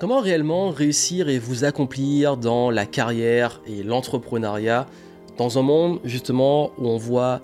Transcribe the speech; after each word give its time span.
Comment 0.00 0.20
réellement 0.20 0.70
réussir 0.70 1.28
et 1.28 1.40
vous 1.40 1.64
accomplir 1.64 2.36
dans 2.36 2.70
la 2.70 2.86
carrière 2.86 3.60
et 3.66 3.82
l'entrepreneuriat 3.82 4.86
dans 5.38 5.58
un 5.58 5.62
monde 5.62 5.98
justement 6.04 6.70
où 6.78 6.86
on 6.86 6.96
voit 6.96 7.42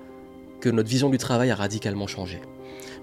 que 0.60 0.68
notre 0.68 0.88
vision 0.88 1.10
du 1.10 1.18
travail 1.18 1.50
a 1.50 1.56
radicalement 1.56 2.06
changé? 2.06 2.40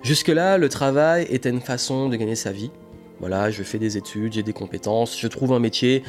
Jusque-là, 0.04 0.58
le 0.58 0.70
travail 0.70 1.28
était 1.30 1.50
une 1.50 1.60
façon 1.60 2.08
de 2.08 2.16
gagner 2.16 2.36
sa 2.36 2.54
vie. 2.54 2.72
Voilà, 3.20 3.52
je 3.52 3.62
fais 3.64 3.78
des 3.78 3.98
études, 3.98 4.32
j'ai 4.32 4.42
des 4.42 4.54
compétences, 4.54 5.20
je 5.20 5.28
trouve 5.28 5.52
un 5.52 5.60
métier, 5.60 6.02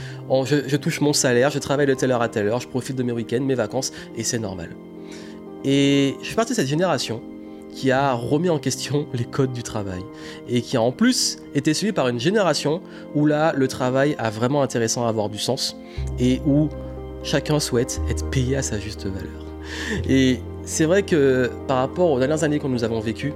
je, 0.45 0.69
je 0.69 0.77
touche 0.77 1.01
mon 1.01 1.13
salaire, 1.13 1.51
je 1.51 1.59
travaille 1.59 1.87
de 1.87 1.95
telle 1.95 2.13
heure 2.13 2.23
à 2.23 2.29
telle 2.29 2.47
heure, 2.47 2.61
je 2.61 2.69
profite 2.69 2.95
de 2.95 3.03
mes 3.03 3.13
week-ends, 3.13 3.41
mes 3.41 3.57
vacances, 3.57 3.93
et 4.17 4.23
c'est 4.23 4.39
normal. 4.39 4.71
Et 5.65 6.15
je 6.23 6.29
fais 6.29 6.37
partie 6.37 6.53
de 6.53 6.57
cette 6.57 6.69
génération 6.69 7.21
qui 7.73 7.91
a 7.91 8.12
remis 8.12 8.50
en 8.50 8.59
question 8.59 9.07
les 9.14 9.25
codes 9.25 9.52
du 9.52 9.62
travail 9.62 10.02
et 10.48 10.62
qui 10.62 10.77
a 10.77 10.82
en 10.82 10.93
plus 10.93 11.39
été 11.54 11.75
suivi 11.75 11.93
par 11.93 12.09
une 12.09 12.21
génération 12.21 12.80
où 13.14 13.27
là 13.27 13.52
le 13.57 13.66
travail 13.66 14.14
a 14.18 14.30
vraiment 14.30 14.62
intéressant 14.62 15.07
à 15.07 15.09
avoir 15.09 15.29
du 15.29 15.39
sens 15.39 15.77
et 16.18 16.40
où 16.46 16.68
chacun 17.22 17.58
souhaite 17.61 18.00
être 18.08 18.29
payé 18.30 18.57
à 18.57 18.63
sa 18.63 18.79
juste 18.79 19.07
valeur. 19.07 19.46
Et 20.08 20.40
c'est 20.64 20.85
vrai 20.85 21.03
que 21.03 21.50
par 21.66 21.79
rapport 21.79 22.11
aux 22.11 22.18
dernières 22.18 22.44
années 22.44 22.58
que 22.58 22.66
nous 22.66 22.85
avons 22.85 23.00
vécues, 23.00 23.32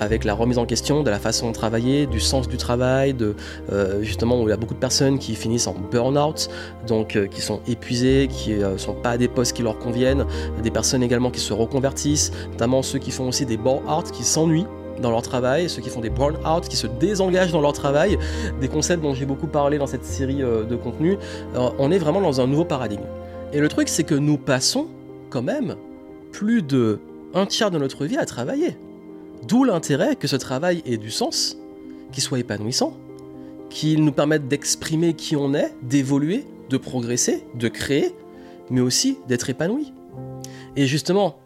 avec 0.00 0.24
la 0.24 0.34
remise 0.34 0.58
en 0.58 0.66
question 0.66 1.02
de 1.02 1.10
la 1.10 1.18
façon 1.18 1.48
de 1.48 1.54
travailler, 1.54 2.06
du 2.06 2.20
sens 2.20 2.48
du 2.48 2.56
travail, 2.56 3.14
de 3.14 3.34
euh, 3.72 4.02
justement 4.02 4.40
où 4.40 4.48
il 4.48 4.50
y 4.50 4.52
a 4.52 4.56
beaucoup 4.56 4.74
de 4.74 4.78
personnes 4.78 5.18
qui 5.18 5.34
finissent 5.34 5.66
en 5.66 5.74
burn-out, 5.74 6.48
donc 6.86 7.16
euh, 7.16 7.26
qui 7.26 7.40
sont 7.40 7.60
épuisées, 7.68 8.28
qui 8.28 8.52
ne 8.52 8.64
euh, 8.64 8.78
sont 8.78 8.94
pas 8.94 9.10
à 9.10 9.18
des 9.18 9.28
postes 9.28 9.56
qui 9.56 9.62
leur 9.62 9.78
conviennent, 9.78 10.24
des 10.62 10.70
personnes 10.70 11.02
également 11.02 11.30
qui 11.30 11.40
se 11.40 11.52
reconvertissent, 11.52 12.32
notamment 12.52 12.82
ceux 12.82 12.98
qui 12.98 13.10
font 13.10 13.28
aussi 13.28 13.46
des 13.46 13.56
burn-out, 13.56 14.10
qui 14.10 14.24
s'ennuient 14.24 14.66
dans 15.00 15.10
leur 15.10 15.22
travail, 15.22 15.68
ceux 15.68 15.82
qui 15.82 15.90
font 15.90 16.00
des 16.00 16.10
burn-out, 16.10 16.68
qui 16.68 16.76
se 16.76 16.86
désengagent 16.86 17.52
dans 17.52 17.60
leur 17.60 17.72
travail, 17.72 18.16
des 18.60 18.68
concepts 18.68 19.02
dont 19.02 19.14
j'ai 19.14 19.26
beaucoup 19.26 19.48
parlé 19.48 19.76
dans 19.76 19.88
cette 19.88 20.04
série 20.04 20.36
de 20.36 20.76
contenus, 20.76 21.18
on 21.56 21.90
est 21.90 21.98
vraiment 21.98 22.20
dans 22.20 22.40
un 22.40 22.46
nouveau 22.46 22.64
paradigme. 22.64 23.02
Et 23.52 23.58
le 23.58 23.68
truc, 23.68 23.88
c'est 23.88 24.04
que 24.04 24.14
nous 24.14 24.38
passons 24.38 24.86
quand 25.30 25.42
même 25.42 25.74
plus 26.30 26.62
de 26.62 27.00
un 27.34 27.46
tiers 27.46 27.72
de 27.72 27.78
notre 27.78 28.04
vie 28.04 28.16
à 28.16 28.24
travailler. 28.24 28.76
D'où 29.46 29.64
l'intérêt 29.64 30.16
que 30.16 30.26
ce 30.26 30.36
travail 30.36 30.82
ait 30.86 30.96
du 30.96 31.10
sens, 31.10 31.58
qu'il 32.12 32.22
soit 32.22 32.38
épanouissant, 32.38 32.96
qu'il 33.68 34.04
nous 34.04 34.12
permette 34.12 34.48
d'exprimer 34.48 35.14
qui 35.14 35.36
on 35.36 35.52
est, 35.52 35.74
d'évoluer, 35.82 36.44
de 36.70 36.76
progresser, 36.78 37.44
de 37.54 37.68
créer, 37.68 38.14
mais 38.70 38.80
aussi 38.80 39.18
d'être 39.28 39.50
épanoui. 39.50 39.92
Et 40.76 40.86
justement, 40.86 41.38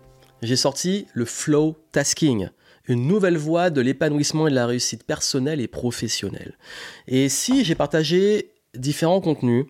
j'ai 0.42 0.54
sorti 0.54 1.06
le 1.12 1.24
flow 1.24 1.76
tasking, 1.90 2.50
une 2.86 3.06
nouvelle 3.06 3.36
voie 3.36 3.70
de 3.70 3.80
l'épanouissement 3.80 4.46
et 4.46 4.50
de 4.50 4.54
la 4.54 4.66
réussite 4.66 5.02
personnelle 5.04 5.60
et 5.60 5.68
professionnelle. 5.68 6.56
Et 7.08 7.28
si 7.28 7.64
j'ai 7.64 7.74
partagé 7.74 8.52
différents 8.74 9.20
contenus, 9.20 9.66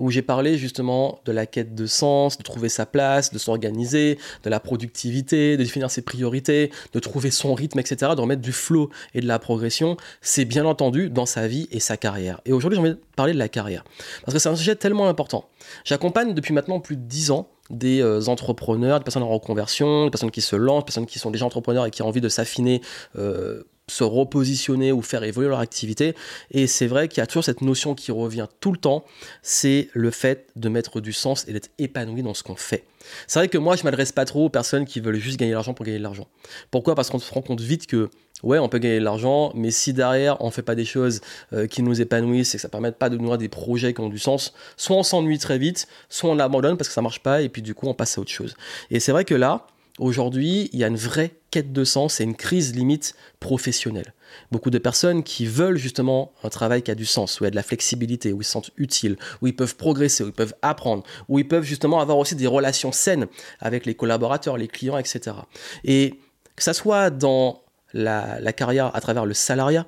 où 0.00 0.10
j'ai 0.10 0.22
parlé 0.22 0.58
justement 0.58 1.20
de 1.24 1.30
la 1.30 1.46
quête 1.46 1.74
de 1.74 1.86
sens, 1.86 2.38
de 2.38 2.42
trouver 2.42 2.68
sa 2.68 2.86
place, 2.86 3.32
de 3.32 3.38
s'organiser, 3.38 4.18
de 4.42 4.50
la 4.50 4.58
productivité, 4.58 5.56
de 5.56 5.62
définir 5.62 5.90
ses 5.90 6.02
priorités, 6.02 6.72
de 6.92 6.98
trouver 6.98 7.30
son 7.30 7.54
rythme, 7.54 7.78
etc., 7.78 8.12
de 8.16 8.20
remettre 8.20 8.42
du 8.42 8.52
flow 8.52 8.90
et 9.14 9.20
de 9.20 9.26
la 9.28 9.38
progression, 9.38 9.96
c'est 10.22 10.46
bien 10.46 10.64
entendu 10.64 11.10
dans 11.10 11.26
sa 11.26 11.46
vie 11.46 11.68
et 11.70 11.80
sa 11.80 11.96
carrière. 11.96 12.40
Et 12.46 12.52
aujourd'hui, 12.52 12.76
j'ai 12.76 12.80
envie 12.80 12.90
de 12.94 13.00
parler 13.14 13.34
de 13.34 13.38
la 13.38 13.48
carrière, 13.48 13.84
parce 14.24 14.32
que 14.32 14.38
c'est 14.40 14.48
un 14.48 14.56
sujet 14.56 14.74
tellement 14.74 15.06
important. 15.06 15.44
J'accompagne 15.84 16.34
depuis 16.34 16.54
maintenant 16.54 16.80
plus 16.80 16.96
de 16.96 17.02
10 17.02 17.30
ans 17.30 17.48
des 17.68 18.00
euh, 18.00 18.26
entrepreneurs, 18.26 18.98
des 18.98 19.04
personnes 19.04 19.22
en 19.22 19.28
reconversion, 19.28 20.06
des 20.06 20.10
personnes 20.10 20.30
qui 20.30 20.40
se 20.40 20.56
lancent, 20.56 20.82
des 20.82 20.86
personnes 20.86 21.06
qui 21.06 21.18
sont 21.18 21.30
déjà 21.30 21.46
entrepreneurs 21.46 21.86
et 21.86 21.90
qui 21.90 22.02
ont 22.02 22.08
envie 22.08 22.20
de 22.20 22.28
s'affiner 22.28 22.80
euh, 23.16 23.62
se 23.90 24.04
repositionner 24.04 24.92
ou 24.92 25.02
faire 25.02 25.22
évoluer 25.24 25.48
leur 25.48 25.60
activité. 25.60 26.14
Et 26.50 26.66
c'est 26.66 26.86
vrai 26.86 27.08
qu'il 27.08 27.18
y 27.18 27.20
a 27.22 27.26
toujours 27.26 27.44
cette 27.44 27.60
notion 27.60 27.94
qui 27.94 28.12
revient 28.12 28.46
tout 28.60 28.72
le 28.72 28.78
temps, 28.78 29.04
c'est 29.42 29.88
le 29.92 30.10
fait 30.10 30.46
de 30.56 30.68
mettre 30.68 31.00
du 31.00 31.12
sens 31.12 31.46
et 31.48 31.52
d'être 31.52 31.70
épanoui 31.78 32.22
dans 32.22 32.34
ce 32.34 32.42
qu'on 32.42 32.56
fait. 32.56 32.84
C'est 33.26 33.38
vrai 33.38 33.48
que 33.48 33.58
moi, 33.58 33.76
je 33.76 33.84
m'adresse 33.84 34.12
pas 34.12 34.24
trop 34.24 34.46
aux 34.46 34.50
personnes 34.50 34.84
qui 34.84 35.00
veulent 35.00 35.16
juste 35.16 35.38
gagner 35.38 35.52
de 35.52 35.56
l'argent 35.56 35.74
pour 35.74 35.84
gagner 35.84 35.98
de 35.98 36.02
l'argent. 36.02 36.28
Pourquoi? 36.70 36.94
Parce 36.94 37.10
qu'on 37.10 37.18
se 37.18 37.32
rend 37.32 37.42
compte 37.42 37.60
vite 37.60 37.86
que 37.86 38.10
ouais, 38.42 38.58
on 38.58 38.68
peut 38.68 38.78
gagner 38.78 38.98
de 38.98 39.04
l'argent, 39.04 39.52
mais 39.54 39.70
si 39.70 39.92
derrière 39.92 40.42
on 40.42 40.50
fait 40.50 40.62
pas 40.62 40.74
des 40.74 40.84
choses 40.84 41.20
euh, 41.52 41.66
qui 41.66 41.82
nous 41.82 42.00
épanouissent 42.00 42.54
et 42.54 42.58
que 42.58 42.62
ça 42.62 42.68
permet 42.68 42.92
pas 42.92 43.10
de 43.10 43.16
nourrir 43.16 43.38
des 43.38 43.48
projets 43.48 43.92
qui 43.94 44.00
ont 44.00 44.08
du 44.08 44.18
sens, 44.18 44.54
soit 44.76 44.96
on 44.96 45.02
s'ennuie 45.02 45.38
très 45.38 45.58
vite, 45.58 45.88
soit 46.08 46.30
on 46.30 46.38
abandonne 46.38 46.76
parce 46.76 46.88
que 46.88 46.94
ça 46.94 47.02
marche 47.02 47.20
pas 47.20 47.42
et 47.42 47.48
puis 47.48 47.62
du 47.62 47.74
coup 47.74 47.86
on 47.86 47.94
passe 47.94 48.16
à 48.18 48.20
autre 48.20 48.30
chose. 48.30 48.56
Et 48.90 49.00
c'est 49.00 49.12
vrai 49.12 49.24
que 49.24 49.34
là, 49.34 49.66
Aujourd'hui, 49.98 50.70
il 50.72 50.78
y 50.78 50.84
a 50.84 50.86
une 50.86 50.96
vraie 50.96 51.32
quête 51.50 51.72
de 51.72 51.84
sens 51.84 52.20
et 52.20 52.24
une 52.24 52.36
crise 52.36 52.74
limite 52.74 53.14
professionnelle. 53.40 54.14
Beaucoup 54.52 54.70
de 54.70 54.78
personnes 54.78 55.22
qui 55.22 55.46
veulent 55.46 55.76
justement 55.76 56.32
un 56.44 56.48
travail 56.48 56.82
qui 56.82 56.90
a 56.90 56.94
du 56.94 57.06
sens, 57.06 57.40
où 57.40 57.44
il 57.44 57.46
y 57.46 57.48
a 57.48 57.50
de 57.50 57.56
la 57.56 57.62
flexibilité, 57.62 58.32
où 58.32 58.40
ils 58.40 58.44
se 58.44 58.52
sentent 58.52 58.70
utiles, 58.76 59.16
où 59.42 59.46
ils 59.46 59.56
peuvent 59.56 59.76
progresser, 59.76 60.22
où 60.22 60.28
ils 60.28 60.32
peuvent 60.32 60.54
apprendre, 60.62 61.02
où 61.28 61.38
ils 61.38 61.48
peuvent 61.48 61.64
justement 61.64 62.00
avoir 62.00 62.18
aussi 62.18 62.36
des 62.36 62.46
relations 62.46 62.92
saines 62.92 63.26
avec 63.58 63.86
les 63.86 63.94
collaborateurs, 63.94 64.56
les 64.56 64.68
clients, 64.68 64.98
etc. 64.98 65.36
Et 65.84 66.20
que 66.56 66.62
ça 66.62 66.72
soit 66.72 67.10
dans 67.10 67.62
la, 67.92 68.52
carrière 68.52 68.94
à 68.94 69.00
travers 69.00 69.26
le 69.26 69.34
salariat, 69.34 69.86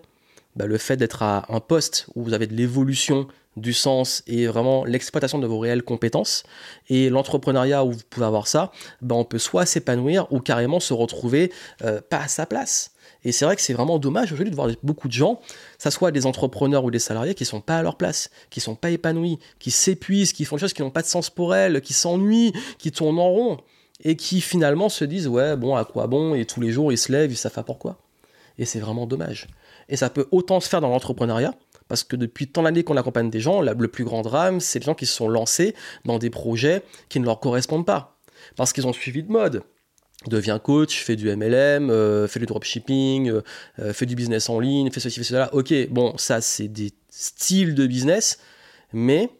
bah, 0.56 0.66
le 0.66 0.78
fait 0.78 0.96
d'être 0.96 1.22
à 1.22 1.46
un 1.48 1.60
poste 1.60 2.06
où 2.14 2.22
vous 2.22 2.34
avez 2.34 2.46
de 2.46 2.54
l'évolution 2.54 3.26
du 3.56 3.72
sens 3.72 4.22
et 4.26 4.46
vraiment 4.46 4.84
l'exploitation 4.84 5.38
de 5.38 5.46
vos 5.46 5.58
réelles 5.58 5.82
compétences. 5.82 6.44
Et 6.88 7.10
l'entrepreneuriat 7.10 7.84
où 7.84 7.92
vous 7.92 8.00
pouvez 8.08 8.26
avoir 8.26 8.46
ça, 8.46 8.72
ben 9.02 9.14
on 9.16 9.24
peut 9.24 9.38
soit 9.38 9.66
s'épanouir 9.66 10.26
ou 10.32 10.40
carrément 10.40 10.80
se 10.80 10.94
retrouver 10.94 11.52
euh, 11.82 12.00
pas 12.00 12.18
à 12.18 12.28
sa 12.28 12.46
place. 12.46 12.92
Et 13.24 13.32
c'est 13.32 13.44
vrai 13.44 13.54
que 13.54 13.62
c'est 13.62 13.74
vraiment 13.74 13.98
dommage 13.98 14.32
aujourd'hui 14.32 14.50
de 14.50 14.56
voir 14.56 14.70
beaucoup 14.82 15.06
de 15.06 15.12
gens, 15.12 15.40
ça 15.78 15.90
soit 15.90 16.10
des 16.10 16.26
entrepreneurs 16.26 16.84
ou 16.84 16.90
des 16.90 16.98
salariés, 16.98 17.34
qui 17.34 17.44
sont 17.44 17.60
pas 17.60 17.78
à 17.78 17.82
leur 17.82 17.96
place, 17.96 18.30
qui 18.50 18.60
sont 18.60 18.74
pas 18.74 18.90
épanouis, 18.90 19.38
qui 19.60 19.70
s'épuisent, 19.70 20.32
qui 20.32 20.44
font 20.44 20.56
des 20.56 20.60
choses 20.60 20.72
qui 20.72 20.82
n'ont 20.82 20.90
pas 20.90 21.02
de 21.02 21.06
sens 21.06 21.30
pour 21.30 21.54
elles, 21.54 21.82
qui 21.82 21.92
s'ennuient, 21.92 22.52
qui 22.78 22.90
tournent 22.90 23.20
en 23.20 23.28
rond, 23.28 23.58
et 24.02 24.16
qui 24.16 24.40
finalement 24.40 24.88
se 24.88 25.04
disent 25.04 25.28
ouais 25.28 25.56
bon 25.56 25.76
à 25.76 25.84
quoi 25.84 26.08
bon? 26.08 26.34
Et 26.34 26.46
tous 26.46 26.60
les 26.60 26.72
jours 26.72 26.90
ils 26.90 26.98
se 26.98 27.12
lèvent, 27.12 27.30
ils 27.30 27.36
savent 27.36 27.52
pas 27.52 27.62
pourquoi. 27.62 27.98
Et 28.58 28.64
c'est 28.64 28.80
vraiment 28.80 29.06
dommage. 29.06 29.46
Et 29.88 29.96
ça 29.96 30.10
peut 30.10 30.28
autant 30.30 30.60
se 30.60 30.68
faire 30.68 30.80
dans 30.80 30.88
l'entrepreneuriat, 30.88 31.54
parce 31.88 32.04
que 32.04 32.16
depuis 32.16 32.48
tant 32.48 32.62
d'années 32.62 32.84
qu'on 32.84 32.96
accompagne 32.96 33.30
des 33.30 33.40
gens, 33.40 33.60
le 33.60 33.88
plus 33.88 34.04
grand 34.04 34.22
drame, 34.22 34.60
c'est 34.60 34.78
les 34.78 34.86
gens 34.86 34.94
qui 34.94 35.06
se 35.06 35.14
sont 35.14 35.28
lancés 35.28 35.74
dans 36.04 36.18
des 36.18 36.30
projets 36.30 36.82
qui 37.08 37.20
ne 37.20 37.24
leur 37.24 37.40
correspondent 37.40 37.86
pas. 37.86 38.18
Parce 38.56 38.72
qu'ils 38.72 38.86
ont 38.86 38.92
suivi 38.92 39.22
de 39.22 39.30
mode. 39.30 39.62
Deviens 40.26 40.58
coach, 40.58 41.02
fais 41.02 41.16
du 41.16 41.34
MLM, 41.34 41.90
euh, 41.90 42.28
fais 42.28 42.38
du 42.38 42.46
dropshipping, 42.46 43.28
euh, 43.28 43.42
euh, 43.80 43.92
fais 43.92 44.06
du 44.06 44.14
business 44.14 44.48
en 44.48 44.60
ligne, 44.60 44.90
fais 44.90 45.00
ceci, 45.00 45.18
fais 45.18 45.24
cela. 45.24 45.52
Ok, 45.54 45.74
bon, 45.90 46.16
ça 46.16 46.40
c'est 46.40 46.68
des 46.68 46.92
styles 47.10 47.74
de 47.74 47.86
business, 47.86 48.38
mais 48.92 49.30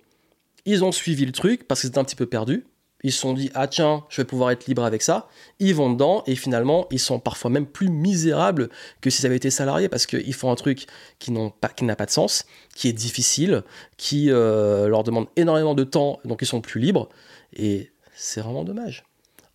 ils 0.65 0.85
ont 0.85 0.93
suivi 0.93 1.25
le 1.25 1.33
truc 1.33 1.67
parce 1.69 1.81
qu'ils 1.81 1.89
étaient 1.91 1.99
un 1.99 2.05
petit 2.05 2.17
peu 2.17 2.27
perdus 2.27 2.65
ils 3.03 3.13
se 3.13 3.19
sont 3.19 3.33
dit 3.33 3.51
ah 3.55 3.67
tiens 3.67 4.05
je 4.09 4.21
vais 4.21 4.25
pouvoir 4.25 4.51
être 4.51 4.67
libre 4.67 4.85
avec 4.85 5.03
ça 5.03 5.29
ils 5.59 5.75
vont 5.75 5.93
dedans 5.93 6.23
et 6.27 6.37
finalement 6.37 6.87
ils 6.91 6.99
sont 6.99 7.19
parfois 7.19 7.51
même 7.51 7.67
plus 7.67 7.89
misérables 7.89 8.69
que 9.01 9.11
s'ils 9.11 9.27
avaient 9.27 9.37
été 9.37 9.51
salariés 9.51 9.89
parce 9.89 10.07
qu'ils 10.07 10.35
font 10.35 10.51
un 10.51 10.55
truc 10.55 10.87
qui 11.19 11.33
n'a 11.33 11.97
pas 11.97 12.07
de 12.07 12.11
sens 12.11 12.45
qui 12.75 12.89
est 12.89 12.93
difficile 12.93 13.63
qui 13.97 14.31
euh, 14.31 14.89
leur 14.89 15.05
demande 15.05 15.27
énormément 15.37 15.75
de 15.75 15.85
temps 15.85 16.21
donc 16.25 16.39
ils 16.43 16.47
sont 16.47 16.61
plus 16.61 16.81
libres 16.81 17.09
et 17.55 17.91
c'est 18.15 18.41
vraiment 18.41 18.65
dommage 18.65 19.05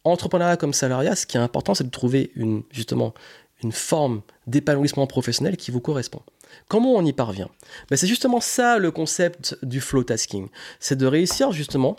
entrepreneuriat 0.04 0.58
comme 0.58 0.74
salariat 0.74 1.16
ce 1.16 1.26
qui 1.26 1.38
est 1.38 1.42
important 1.42 1.74
c'est 1.74 1.86
de 1.86 1.92
trouver 1.92 2.32
une 2.36 2.64
justement 2.72 3.14
une 3.64 3.72
forme 3.72 4.22
d'épanouissement 4.46 5.08
professionnel 5.08 5.58
qui 5.58 5.72
vous 5.72 5.82
correspond. 5.82 6.22
Comment 6.68 6.94
on 6.94 7.04
y 7.04 7.14
parvient? 7.14 7.50
Ben, 7.90 7.98
C'est 7.98 8.08
justement 8.08 8.40
ça 8.40 8.78
le 8.78 8.92
concept 8.92 9.58
du 9.64 9.82
flow 9.82 10.04
tasking. 10.04 10.48
C'est 10.80 10.96
de 10.96 11.06
réussir 11.06 11.52
justement 11.52 11.98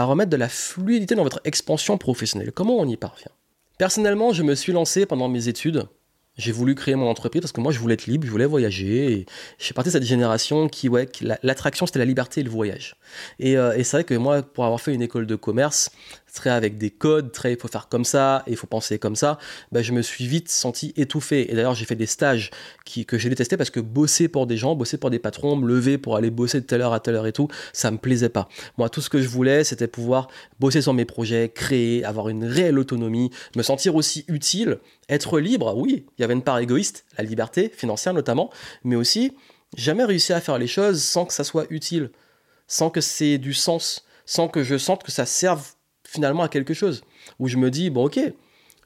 à 0.00 0.04
remettre 0.04 0.30
de 0.30 0.36
la 0.36 0.48
fluidité 0.48 1.14
dans 1.14 1.22
votre 1.22 1.40
expansion 1.44 1.98
professionnelle. 1.98 2.52
Comment 2.52 2.76
on 2.78 2.86
y 2.86 2.96
parvient? 2.96 3.30
Personnellement, 3.78 4.32
je 4.32 4.42
me 4.42 4.54
suis 4.54 4.72
lancé 4.72 5.06
pendant 5.06 5.28
mes 5.28 5.48
études. 5.48 5.86
J'ai 6.36 6.52
voulu 6.52 6.74
créer 6.74 6.94
mon 6.94 7.08
entreprise 7.08 7.42
parce 7.42 7.52
que 7.52 7.60
moi, 7.60 7.70
je 7.70 7.78
voulais 7.78 7.94
être 7.94 8.06
libre, 8.06 8.24
je 8.24 8.30
voulais 8.30 8.46
voyager. 8.46 9.12
Et 9.12 9.26
je 9.58 9.64
suis 9.64 9.74
parti 9.74 9.88
de 9.88 9.92
cette 9.92 10.04
génération 10.04 10.68
qui, 10.68 10.88
ouais, 10.88 11.08
l'attraction, 11.42 11.86
c'était 11.86 11.98
la 11.98 12.04
liberté 12.06 12.40
et 12.40 12.44
le 12.44 12.50
voyage. 12.50 12.96
Euh, 13.42 13.74
et 13.74 13.84
c'est 13.84 13.98
vrai 13.98 14.04
que 14.04 14.14
moi, 14.14 14.42
pour 14.42 14.64
avoir 14.64 14.80
fait 14.80 14.94
une 14.94 15.02
école 15.02 15.26
de 15.26 15.36
commerce, 15.36 15.90
très 16.32 16.50
avec 16.50 16.78
des 16.78 16.90
codes, 16.90 17.32
très 17.32 17.52
il 17.52 17.58
faut 17.58 17.68
faire 17.68 17.88
comme 17.88 18.04
ça, 18.04 18.42
et 18.46 18.50
il 18.52 18.56
faut 18.56 18.66
penser 18.66 18.98
comme 18.98 19.16
ça, 19.16 19.38
ben, 19.72 19.82
je 19.82 19.92
me 19.92 20.02
suis 20.02 20.26
vite 20.26 20.48
senti 20.48 20.92
étouffé. 20.96 21.50
Et 21.50 21.54
d'ailleurs, 21.54 21.74
j'ai 21.74 21.84
fait 21.84 21.96
des 21.96 22.06
stages 22.06 22.50
qui, 22.84 23.06
que 23.06 23.18
j'ai 23.18 23.28
détesté 23.28 23.56
parce 23.56 23.70
que 23.70 23.80
bosser 23.80 24.28
pour 24.28 24.46
des 24.46 24.56
gens, 24.56 24.74
bosser 24.74 24.98
pour 24.98 25.10
des 25.10 25.18
patrons, 25.18 25.56
me 25.56 25.66
lever 25.66 25.98
pour 25.98 26.16
aller 26.16 26.30
bosser 26.30 26.60
de 26.60 26.66
telle 26.66 26.82
heure 26.82 26.92
à 26.92 27.00
telle 27.00 27.14
heure 27.14 27.26
et 27.26 27.32
tout, 27.32 27.48
ça 27.72 27.90
me 27.90 27.98
plaisait 27.98 28.28
pas. 28.28 28.48
Moi, 28.78 28.88
tout 28.88 29.00
ce 29.00 29.10
que 29.10 29.20
je 29.20 29.28
voulais, 29.28 29.64
c'était 29.64 29.88
pouvoir 29.88 30.28
bosser 30.58 30.82
sur 30.82 30.94
mes 30.94 31.04
projets, 31.04 31.48
créer, 31.48 32.04
avoir 32.04 32.28
une 32.28 32.44
réelle 32.44 32.78
autonomie, 32.78 33.30
me 33.56 33.62
sentir 33.62 33.94
aussi 33.94 34.24
utile, 34.28 34.78
être 35.08 35.40
libre. 35.40 35.74
Oui, 35.76 36.06
il 36.18 36.22
y 36.22 36.24
avait 36.24 36.34
une 36.34 36.42
part 36.42 36.58
égoïste, 36.58 37.04
la 37.18 37.24
liberté 37.24 37.70
financière 37.74 38.14
notamment, 38.14 38.50
mais 38.84 38.96
aussi 38.96 39.32
jamais 39.76 40.04
réussi 40.04 40.32
à 40.32 40.40
faire 40.40 40.58
les 40.58 40.66
choses 40.66 41.02
sans 41.02 41.24
que 41.24 41.32
ça 41.32 41.44
soit 41.44 41.66
utile, 41.70 42.10
sans 42.66 42.90
que 42.90 43.00
c'est 43.00 43.38
du 43.38 43.54
sens, 43.54 44.04
sans 44.26 44.48
que 44.48 44.62
je 44.62 44.78
sente 44.78 45.02
que 45.02 45.10
ça 45.10 45.26
serve 45.26 45.74
finalement 46.10 46.42
à 46.42 46.48
quelque 46.48 46.74
chose. 46.74 47.02
Où 47.38 47.46
je 47.46 47.56
me 47.56 47.70
dis, 47.70 47.88
bon 47.88 48.06
ok, 48.06 48.18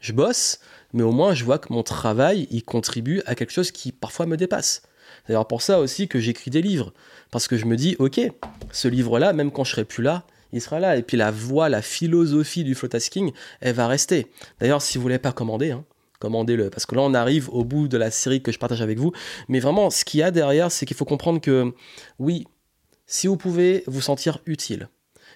je 0.01 0.13
bosse, 0.13 0.61
mais 0.93 1.03
au 1.03 1.13
moins 1.13 1.33
je 1.33 1.45
vois 1.45 1.59
que 1.59 1.73
mon 1.73 1.83
travail, 1.83 2.47
il 2.51 2.65
contribue 2.65 3.23
à 3.25 3.35
quelque 3.35 3.53
chose 3.53 3.71
qui 3.71 3.93
parfois 3.93 4.27
me 4.27 4.37
dépasse. 4.37 4.83
D'ailleurs, 5.27 5.47
pour 5.47 5.63
ça 5.63 5.81
aussi 5.81 6.07
que 6.07 6.21
j'écris 6.21 6.51
des 6.51 6.61
livres. 6.61 6.93
Parce 7.31 7.49
que 7.49 7.57
je 7.57 7.65
me 7.65 7.77
dis, 7.77 7.97
ok, 7.99 8.21
ce 8.71 8.89
livre-là, 8.89 9.33
même 9.33 9.51
quand 9.51 9.65
je 9.65 9.71
serai 9.71 9.85
plus 9.85 10.03
là, 10.03 10.25
il 10.53 10.61
sera 10.61 10.81
là. 10.81 10.97
Et 10.97 11.03
puis 11.03 11.17
la 11.17 11.31
voix, 11.31 11.71
la 11.71 11.81
philosophie 11.81 12.63
du 12.63 12.75
flow 12.75 12.89
tasking, 12.89 13.33
elle 13.61 13.75
va 13.75 13.89
rester. 13.89 14.27
D'ailleurs, 14.61 14.83
si 14.83 14.99
vous 14.99 15.03
voulez 15.03 15.19
pas 15.19 15.33
commander, 15.33 15.71
hein, 15.71 15.85
commandez-le. 16.19 16.69
Parce 16.69 16.85
que 16.85 16.95
là, 16.95 17.03
on 17.03 17.15
arrive 17.15 17.49
au 17.51 17.65
bout 17.65 17.89
de 17.89 17.97
la 17.97 18.11
série 18.11 18.43
que 18.43 18.53
je 18.53 18.59
partage 18.59 18.83
avec 18.83 18.99
vous. 18.99 19.13
Mais 19.49 19.61
vraiment, 19.61 19.89
ce 19.89 20.05
qu'il 20.05 20.21
y 20.21 20.23
a 20.23 20.31
derrière, 20.31 20.71
c'est 20.71 20.85
qu'il 20.85 20.97
faut 20.97 21.07
comprendre 21.07 21.41
que, 21.41 21.73
oui, 22.19 22.47
si 23.07 23.27
vous 23.27 23.37
pouvez 23.37 23.83
vous 23.87 24.03
sentir 24.03 24.41
utile, 24.47 24.89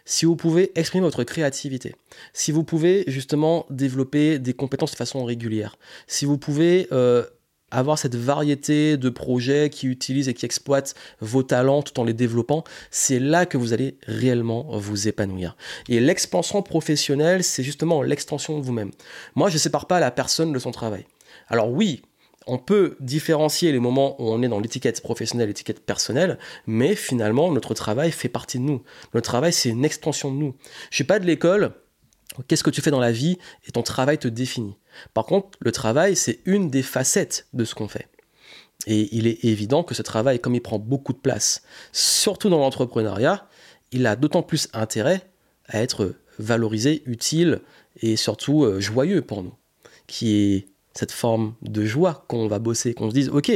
si 0.08 0.24
vous 0.24 0.36
pouvez 0.36 0.72
exprimer 0.74 1.04
votre 1.04 1.22
créativité, 1.22 1.94
si 2.32 2.50
vous 2.50 2.64
pouvez 2.64 3.04
justement 3.08 3.66
développer 3.68 4.38
des 4.38 4.54
compétences 4.54 4.92
de 4.92 4.96
façon 4.96 5.22
régulière, 5.22 5.76
si 6.06 6.24
vous 6.24 6.38
pouvez 6.38 6.88
euh, 6.92 7.24
avoir 7.70 7.98
cette 7.98 8.14
variété 8.14 8.96
de 8.96 9.10
projets 9.10 9.68
qui 9.68 9.86
utilisent 9.86 10.30
et 10.30 10.32
qui 10.32 10.46
exploitent 10.46 10.94
vos 11.20 11.42
talents 11.42 11.82
tout 11.82 12.00
en 12.00 12.04
les 12.04 12.14
développant, 12.14 12.64
c'est 12.90 13.18
là 13.18 13.44
que 13.44 13.58
vous 13.58 13.74
allez 13.74 13.98
réellement 14.06 14.78
vous 14.78 15.08
épanouir. 15.08 15.58
Et 15.90 16.00
l'expansion 16.00 16.62
professionnelle, 16.62 17.44
c'est 17.44 17.62
justement 17.62 18.00
l'extension 18.00 18.58
de 18.58 18.64
vous-même. 18.64 18.92
Moi, 19.34 19.50
je 19.50 19.56
ne 19.56 19.58
sépare 19.58 19.86
pas 19.86 20.00
la 20.00 20.10
personne 20.10 20.54
de 20.54 20.58
son 20.58 20.70
travail. 20.70 21.04
Alors 21.48 21.70
oui, 21.70 22.00
on 22.48 22.58
peut 22.58 22.96
différencier 22.98 23.70
les 23.72 23.78
moments 23.78 24.20
où 24.20 24.30
on 24.30 24.42
est 24.42 24.48
dans 24.48 24.58
l'étiquette 24.58 25.02
professionnelle, 25.02 25.48
l'étiquette 25.48 25.84
personnelle, 25.84 26.38
mais 26.66 26.94
finalement, 26.94 27.52
notre 27.52 27.74
travail 27.74 28.10
fait 28.10 28.30
partie 28.30 28.58
de 28.58 28.64
nous. 28.64 28.82
Notre 29.14 29.26
travail, 29.26 29.52
c'est 29.52 29.68
une 29.68 29.84
extension 29.84 30.32
de 30.32 30.38
nous. 30.38 30.56
Je 30.90 30.96
suis 30.96 31.04
pas 31.04 31.18
de 31.18 31.26
l'école, 31.26 31.74
qu'est-ce 32.48 32.64
que 32.64 32.70
tu 32.70 32.80
fais 32.80 32.90
dans 32.90 33.00
la 33.00 33.12
vie 33.12 33.38
et 33.66 33.70
ton 33.70 33.82
travail 33.82 34.18
te 34.18 34.28
définit. 34.28 34.76
Par 35.12 35.26
contre, 35.26 35.58
le 35.60 35.72
travail, 35.72 36.16
c'est 36.16 36.40
une 36.46 36.70
des 36.70 36.82
facettes 36.82 37.46
de 37.52 37.64
ce 37.64 37.74
qu'on 37.74 37.86
fait. 37.86 38.08
Et 38.86 39.14
il 39.14 39.26
est 39.26 39.44
évident 39.44 39.82
que 39.82 39.94
ce 39.94 40.02
travail, 40.02 40.40
comme 40.40 40.54
il 40.54 40.62
prend 40.62 40.78
beaucoup 40.78 41.12
de 41.12 41.18
place, 41.18 41.62
surtout 41.92 42.48
dans 42.48 42.58
l'entrepreneuriat, 42.58 43.46
il 43.92 44.06
a 44.06 44.16
d'autant 44.16 44.42
plus 44.42 44.68
intérêt 44.72 45.28
à 45.66 45.82
être 45.82 46.14
valorisé, 46.38 47.02
utile 47.04 47.60
et 48.00 48.16
surtout 48.16 48.64
euh, 48.64 48.80
joyeux 48.80 49.20
pour 49.20 49.42
nous, 49.42 49.54
qui 50.06 50.36
est 50.36 50.68
cette 50.98 51.12
forme 51.12 51.54
de 51.62 51.84
joie 51.84 52.24
qu'on 52.26 52.48
va 52.48 52.58
bosser, 52.58 52.92
qu'on 52.92 53.08
se 53.08 53.14
dise, 53.14 53.28
ok, 53.28 53.52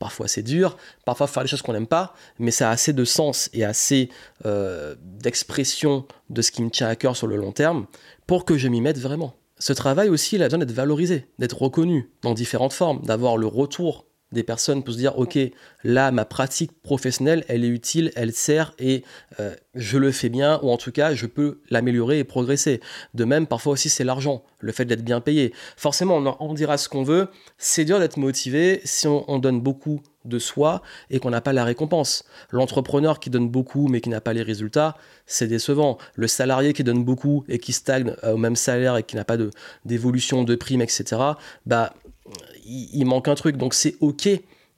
parfois 0.00 0.26
c'est 0.26 0.42
dur, 0.42 0.76
parfois 1.04 1.28
faire 1.28 1.44
des 1.44 1.48
choses 1.48 1.62
qu'on 1.62 1.72
n'aime 1.72 1.86
pas, 1.86 2.14
mais 2.40 2.50
ça 2.50 2.68
a 2.68 2.72
assez 2.72 2.92
de 2.92 3.04
sens 3.04 3.48
et 3.52 3.64
assez 3.64 4.08
euh, 4.44 4.96
d'expression 5.00 6.04
de 6.30 6.42
ce 6.42 6.50
qui 6.50 6.64
me 6.64 6.68
tient 6.68 6.88
à 6.88 6.96
cœur 6.96 7.16
sur 7.16 7.28
le 7.28 7.36
long 7.36 7.52
terme 7.52 7.86
pour 8.26 8.44
que 8.44 8.58
je 8.58 8.66
m'y 8.66 8.80
mette 8.80 8.98
vraiment. 8.98 9.34
Ce 9.60 9.72
travail 9.72 10.08
aussi, 10.08 10.34
il 10.34 10.42
a 10.42 10.46
besoin 10.46 10.58
d'être 10.58 10.72
valorisé, 10.72 11.26
d'être 11.38 11.62
reconnu 11.62 12.10
dans 12.22 12.34
différentes 12.34 12.72
formes, 12.72 13.02
d'avoir 13.02 13.36
le 13.36 13.46
retour 13.46 14.06
des 14.32 14.42
personnes 14.42 14.82
pour 14.82 14.94
se 14.94 14.98
dire 14.98 15.18
ok 15.18 15.38
là 15.82 16.12
ma 16.12 16.24
pratique 16.24 16.72
professionnelle 16.82 17.44
elle 17.48 17.64
est 17.64 17.68
utile 17.68 18.12
elle 18.14 18.32
sert 18.32 18.72
et 18.78 19.02
euh, 19.40 19.54
je 19.74 19.98
le 19.98 20.12
fais 20.12 20.28
bien 20.28 20.60
ou 20.62 20.70
en 20.70 20.76
tout 20.76 20.92
cas 20.92 21.14
je 21.14 21.26
peux 21.26 21.60
l'améliorer 21.70 22.18
et 22.18 22.24
progresser. 22.24 22.80
De 23.14 23.24
même 23.24 23.46
parfois 23.46 23.72
aussi 23.72 23.88
c'est 23.88 24.04
l'argent 24.04 24.44
le 24.58 24.72
fait 24.72 24.84
d'être 24.84 25.04
bien 25.04 25.20
payé. 25.20 25.52
Forcément 25.76 26.16
on, 26.40 26.54
dira 26.54 26.76
ce 26.76 26.88
qu'on 26.88 27.02
veut. 27.02 27.28
C'est 27.58 27.84
dur 27.84 27.98
d'être 27.98 28.18
motivé 28.18 28.80
si 28.84 29.06
on, 29.06 29.38
donne 29.38 29.60
beaucoup 29.60 30.02
de 30.24 30.38
soi 30.38 30.82
et 31.08 31.18
qu'on 31.18 31.30
n'a 31.30 31.40
pas 31.40 31.52
la 31.52 31.64
récompense. 31.64 32.24
L'entrepreneur 32.50 33.20
qui 33.20 33.30
donne 33.30 33.48
beaucoup 33.48 33.88
mais 33.88 34.00
qui 34.00 34.10
n'a 34.10 34.20
pas 34.20 34.32
les 34.32 34.42
résultats 34.42 34.96
c'est 35.26 35.46
décevant. 35.46 35.98
Le 36.14 36.26
salarié 36.26 36.72
qui 36.72 36.84
donne 36.84 37.04
beaucoup 37.04 37.44
et 37.48 37.58
qui 37.58 37.72
stagne 37.72 38.14
euh, 38.24 38.34
au 38.34 38.36
même 38.36 38.56
salaire 38.56 38.96
et 38.96 39.02
qui 39.02 39.16
n'a 39.16 39.24
pas 39.24 39.38
d'évolution 39.84 40.42
de, 40.42 40.52
de 40.52 40.56
prime 40.56 40.82
etc 40.82 41.16
bah 41.66 41.94
il, 42.70 43.04
manque 43.04 43.28
un 43.28 43.34
truc. 43.34 43.56
Donc 43.56 43.74
c'est 43.74 43.96
ok 44.00 44.28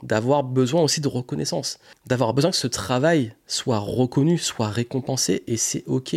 d'avoir 0.02 0.42
besoin 0.42 0.82
aussi 0.82 1.00
de 1.00 1.08
reconnaissance, 1.08 1.78
d'avoir 2.06 2.34
besoin 2.34 2.50
que 2.50 2.56
ce 2.56 2.66
travail 2.66 3.34
soit 3.46 3.78
reconnu, 3.78 4.38
soit 4.38 4.68
récompensé, 4.68 5.44
et 5.46 5.56
c'est 5.56 5.84
ok. 5.86 6.16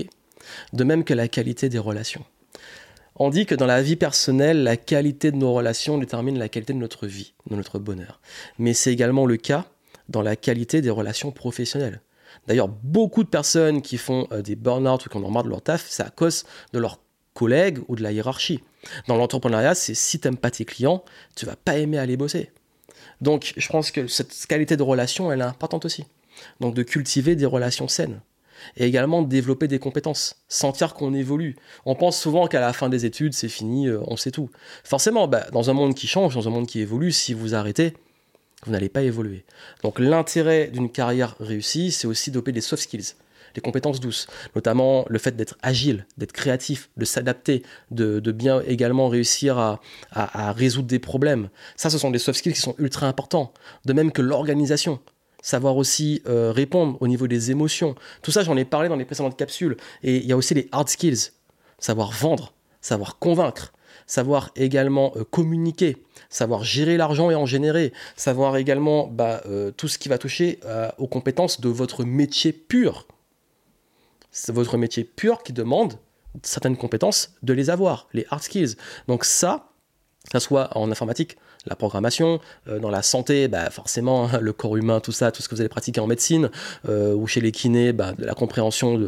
De 0.73 0.83
même 0.83 1.03
que 1.03 1.13
la 1.13 1.27
qualité 1.27 1.69
des 1.69 1.79
relations. 1.79 2.23
On 3.17 3.29
dit 3.29 3.45
que 3.45 3.55
dans 3.55 3.65
la 3.65 3.81
vie 3.81 3.95
personnelle, 3.95 4.63
la 4.63 4.75
qualité 4.75 5.31
de 5.31 5.37
nos 5.37 5.53
relations 5.53 5.97
détermine 5.97 6.37
la 6.37 6.49
qualité 6.49 6.73
de 6.73 6.79
notre 6.79 7.07
vie, 7.07 7.33
de 7.49 7.55
notre 7.55 7.79
bonheur. 7.79 8.19
Mais 8.59 8.73
c'est 8.73 8.91
également 8.91 9.25
le 9.25 9.37
cas 9.37 9.65
dans 10.09 10.21
la 10.21 10.35
qualité 10.35 10.81
des 10.81 10.89
relations 10.89 11.31
professionnelles. 11.31 12.01
D'ailleurs, 12.47 12.67
beaucoup 12.67 13.23
de 13.23 13.29
personnes 13.29 13.81
qui 13.81 13.97
font 13.97 14.27
euh, 14.31 14.41
des 14.41 14.55
burn-out 14.55 15.05
ou 15.05 15.09
qui 15.09 15.17
en 15.17 15.31
marre 15.31 15.43
de 15.43 15.49
leur 15.49 15.61
taf, 15.61 15.85
c'est 15.87 16.03
à 16.03 16.09
cause 16.09 16.45
de 16.73 16.79
leur 16.79 16.99
collègues 17.35 17.79
ou 17.87 17.95
de 17.95 18.01
la 18.01 18.11
hiérarchie. 18.11 18.63
Dans 19.07 19.17
l'entrepreneuriat, 19.17 19.75
c'est 19.75 19.93
si 19.93 20.19
tu 20.19 20.27
n'aimes 20.27 20.37
pas 20.37 20.49
tes 20.49 20.65
clients, 20.65 21.03
tu 21.35 21.45
vas 21.45 21.55
pas 21.55 21.77
aimer 21.77 21.99
aller 21.99 22.17
bosser. 22.17 22.49
Donc, 23.21 23.53
je 23.55 23.67
pense 23.69 23.91
que 23.91 24.07
cette 24.07 24.33
qualité 24.47 24.77
de 24.77 24.83
relation, 24.83 25.31
elle 25.31 25.41
est 25.41 25.43
importante 25.43 25.85
aussi. 25.85 26.05
Donc, 26.59 26.73
de 26.73 26.81
cultiver 26.81 27.35
des 27.35 27.45
relations 27.45 27.87
saines. 27.87 28.21
Et 28.77 28.85
également 28.85 29.21
de 29.21 29.27
développer 29.27 29.67
des 29.67 29.79
compétences, 29.79 30.37
sentir 30.47 30.93
qu'on 30.93 31.13
évolue. 31.13 31.55
On 31.85 31.93
pense 31.93 32.19
souvent 32.19 32.47
qu'à 32.47 32.61
la 32.61 32.73
fin 32.73 32.89
des 32.89 33.05
études, 33.05 33.33
c'est 33.33 33.49
fini, 33.49 33.87
euh, 33.87 33.99
on 34.07 34.15
sait 34.15 34.31
tout. 34.31 34.49
Forcément, 34.83 35.27
bah, 35.27 35.45
dans 35.51 35.69
un 35.69 35.73
monde 35.73 35.93
qui 35.93 36.07
change, 36.07 36.35
dans 36.35 36.47
un 36.47 36.51
monde 36.51 36.65
qui 36.65 36.79
évolue, 36.79 37.11
si 37.11 37.33
vous 37.33 37.53
arrêtez, 37.53 37.93
vous 38.65 38.71
n'allez 38.71 38.89
pas 38.89 39.01
évoluer. 39.01 39.43
Donc 39.83 39.99
l'intérêt 39.99 40.67
d'une 40.67 40.89
carrière 40.89 41.35
réussie, 41.39 41.91
c'est 41.91 42.07
aussi 42.07 42.31
d'opérer 42.31 42.53
des 42.53 42.61
soft 42.61 42.83
skills 42.83 43.15
des 43.55 43.61
compétences 43.61 43.99
douces, 43.99 44.27
notamment 44.55 45.05
le 45.07 45.17
fait 45.17 45.35
d'être 45.35 45.57
agile, 45.63 46.05
d'être 46.17 46.33
créatif, 46.33 46.89
de 46.97 47.05
s'adapter, 47.05 47.63
de, 47.89 48.19
bien 48.31 48.61
également 48.67 49.07
réussir 49.07 49.57
à, 49.57 50.51
résoudre 50.51 50.87
des 50.87 50.99
problèmes. 50.99 51.49
Ça, 51.75 51.89
ce 51.89 51.97
sont 51.97 52.11
des 52.11 52.19
soft 52.19 52.37
skills 52.37 52.53
qui 52.53 52.61
sont 52.61 52.75
ultra 52.77 53.07
importants, 53.07 53.53
de 53.85 53.93
même 53.93 54.11
que 54.11 54.21
l'organisation 54.21 54.99
savoir 55.41 55.77
aussi 55.77 56.23
euh, 56.27 56.51
répondre 56.51 56.97
au 57.01 57.07
niveau 57.07 57.27
des 57.27 57.51
émotions. 57.51 57.93
Tout 58.23 58.31
ça, 58.31 58.41
j'en 58.41 58.57
ai 58.57 58.65
parlé 58.65 58.89
dans 58.89 58.95
les 58.95 59.05
précédentes 59.05 59.37
capsules. 59.37 59.77
Et 60.01 60.17
il 60.17 60.25
y 60.25 60.31
a 60.31 60.37
aussi 60.37 60.55
les 60.55 60.67
hard 60.71 60.89
skills, 60.89 61.33
savoir 61.77 62.11
vendre, 62.11 62.53
savoir 62.81 63.19
convaincre, 63.19 63.71
savoir 64.07 64.49
également 64.55 65.13
euh, 65.15 65.23
communiquer, 65.23 65.97
savoir 66.29 66.63
gérer 66.63 66.97
l'argent 66.97 67.29
et 67.29 67.35
en 67.35 67.45
générer, 67.45 67.93
savoir 68.15 68.57
également 68.57 69.05
bah, 69.05 69.43
euh, 69.45 69.69
tout 69.69 69.87
ce 69.87 69.99
qui 69.99 70.09
va 70.09 70.17
toucher 70.17 70.61
aux 70.97 71.07
compétences 71.07 71.61
de 71.61 71.69
votre 71.69 72.03
métier 72.03 72.51
pur 72.51 73.05
c'est 74.35 74.51
votre 74.51 74.77
métier 74.77 75.05
pur 75.05 75.41
qui 75.43 75.53
demande 75.53 75.93
certaines 76.43 76.75
compétences 76.75 77.33
de 77.41 77.53
les 77.53 77.69
avoir, 77.69 78.09
les 78.13 78.25
hard 78.29 78.43
skills. 78.43 78.75
Donc 79.07 79.23
ça, 79.23 79.69
ça 80.29 80.41
soit 80.41 80.77
en 80.77 80.91
informatique, 80.91 81.37
la 81.65 81.77
programmation, 81.77 82.41
euh, 82.67 82.77
dans 82.79 82.89
la 82.89 83.01
santé, 83.01 83.47
bah 83.47 83.69
forcément 83.69 84.29
le 84.41 84.51
corps 84.51 84.75
humain, 84.75 84.99
tout 84.99 85.13
ça, 85.13 85.31
tout 85.31 85.41
ce 85.41 85.47
que 85.47 85.55
vous 85.55 85.61
allez 85.61 85.69
pratiquer 85.69 86.01
en 86.01 86.07
médecine, 86.07 86.51
euh, 86.89 87.15
ou 87.15 87.27
chez 87.27 87.39
les 87.39 87.53
kinés, 87.53 87.93
bah, 87.93 88.11
de 88.11 88.25
la 88.25 88.33
compréhension 88.33 88.99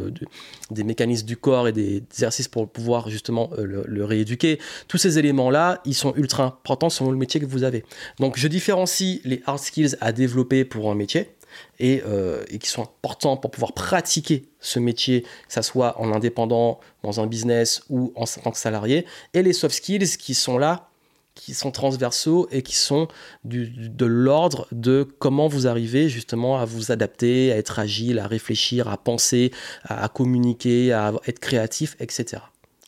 des 0.70 0.82
mécanismes 0.82 1.26
du 1.26 1.36
corps 1.36 1.68
et 1.68 1.72
des 1.72 1.98
exercices 1.98 2.48
pour 2.48 2.66
pouvoir 2.66 3.10
justement 3.10 3.50
euh, 3.58 3.64
le, 3.64 3.84
le, 3.86 4.04
rééduquer. 4.06 4.58
Tous 4.88 4.96
ces 4.96 5.18
éléments-là, 5.18 5.82
ils 5.84 5.94
sont 5.94 6.14
ultra 6.16 6.44
importants 6.44 6.88
selon 6.90 7.10
le 7.10 7.18
métier 7.18 7.38
que 7.38 7.46
vous 7.46 7.64
avez. 7.64 7.84
Donc 8.18 8.38
je 8.38 8.48
différencie 8.48 9.20
les 9.24 9.42
hard 9.44 9.58
skills 9.58 9.94
à 10.00 10.12
développer 10.12 10.64
pour 10.64 10.90
un 10.90 10.94
métier 10.94 11.37
euh, 11.80 12.44
et, 12.48 12.58
qui 12.58 12.68
sont 12.68 12.82
importants 12.82 13.36
pour 13.36 13.50
pouvoir 13.50 13.72
pratiquer 13.72 14.48
ce 14.60 14.78
métier, 14.78 15.22
que 15.22 15.54
ce 15.54 15.62
soit 15.62 16.00
en 16.00 16.12
indépendant, 16.12 16.80
dans 17.02 17.20
un 17.20 17.26
business 17.26 17.82
ou 17.88 18.12
en 18.16 18.24
tant 18.24 18.50
que 18.50 18.58
salarié, 18.58 19.06
et 19.34 19.42
les 19.42 19.52
soft 19.52 19.74
skills 19.74 20.16
qui 20.18 20.34
sont 20.34 20.58
là, 20.58 20.88
qui 21.34 21.54
sont 21.54 21.70
transversaux 21.70 22.48
et 22.50 22.62
qui 22.62 22.74
sont 22.74 23.06
de 23.44 24.06
l'ordre 24.06 24.66
de 24.72 25.06
comment 25.18 25.46
vous 25.46 25.68
arrivez 25.68 26.08
justement 26.08 26.58
à 26.58 26.64
vous 26.64 26.90
adapter, 26.90 27.52
à 27.52 27.56
être 27.56 27.78
agile, 27.78 28.18
à 28.18 28.26
réfléchir, 28.26 28.88
à 28.88 28.96
penser, 28.96 29.52
à 29.84 30.08
communiquer, 30.08 30.92
à 30.92 31.12
être 31.26 31.38
créatif, 31.38 31.96
etc. 32.00 32.42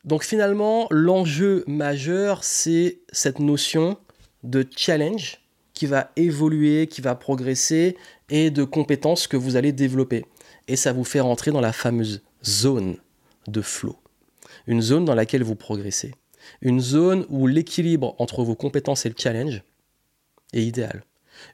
Donc 0.05 0.25
finalement, 0.25 0.89
l'enjeu 0.91 1.63
majeur, 1.67 2.43
c'est 2.43 2.99
cette 3.13 3.39
notion 3.39 3.99
de 4.43 4.67
challenge 4.75 5.40
qui 5.81 5.87
va 5.87 6.11
évoluer, 6.17 6.89
qui 6.89 7.01
va 7.01 7.15
progresser 7.15 7.97
et 8.29 8.51
de 8.51 8.65
compétences 8.65 9.27
que 9.27 9.39
vous 9.39 9.57
allez 9.57 9.73
développer. 9.73 10.27
Et 10.69 10.77
ça 10.77 10.93
vous 10.93 11.05
fait 11.05 11.21
rentrer 11.21 11.53
dans 11.53 11.63
la 11.63 11.73
fameuse 11.73 12.23
zone 12.45 12.99
de 13.49 13.63
flow. 13.63 13.97
Une 14.67 14.83
zone 14.83 15.07
dans 15.07 15.15
laquelle 15.15 15.43
vous 15.43 15.55
progressez. 15.55 16.15
Une 16.61 16.81
zone 16.81 17.25
où 17.31 17.47
l'équilibre 17.47 18.15
entre 18.19 18.45
vos 18.45 18.55
compétences 18.55 19.07
et 19.07 19.09
le 19.09 19.15
challenge 19.17 19.63
est 20.53 20.63
idéal. 20.63 21.03